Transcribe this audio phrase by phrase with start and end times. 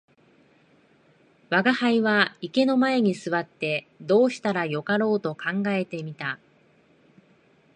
[1.51, 6.39] 吾輩は池の前に坐ってどうしたらよかろうと考えて見た